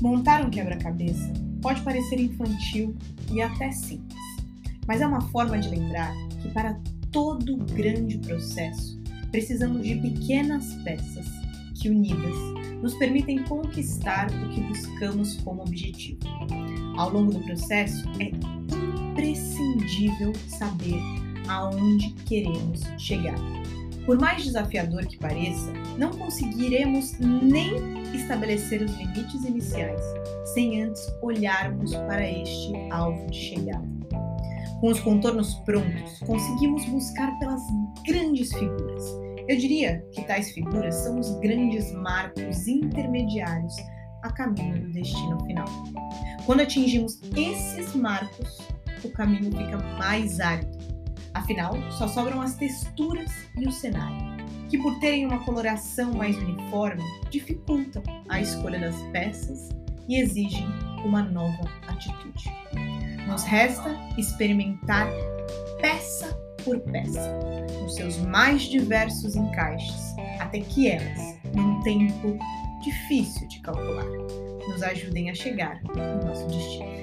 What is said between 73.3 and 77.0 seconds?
de calcular, nos ajudem a chegar no nosso destino.